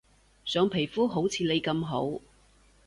[0.45, 2.19] 想皮膚好似你咁好